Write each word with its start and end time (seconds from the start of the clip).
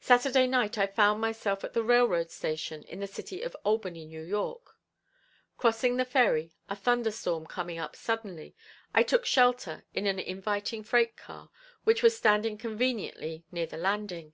Saturday 0.00 0.46
night 0.46 0.78
I 0.78 0.86
found 0.86 1.20
myself 1.20 1.62
at 1.62 1.74
the 1.74 1.82
railroad 1.82 2.30
station 2.30 2.84
in 2.84 3.00
the 3.00 3.06
city 3.06 3.42
of 3.42 3.54
Albany, 3.64 4.04
N. 4.16 4.30
Y. 4.30 4.54
Crossing 5.58 5.98
the 5.98 6.06
ferry, 6.06 6.52
a 6.70 6.74
thunder 6.74 7.10
storm 7.10 7.46
coming 7.46 7.76
up 7.78 7.94
suddenly, 7.94 8.54
I 8.94 9.02
took 9.02 9.26
shelter 9.26 9.84
in 9.92 10.06
an 10.06 10.18
inviting 10.18 10.82
freight 10.82 11.18
car, 11.18 11.50
which 11.84 12.02
was 12.02 12.16
standing 12.16 12.56
conveniently 12.56 13.44
near 13.52 13.66
the 13.66 13.76
landing. 13.76 14.32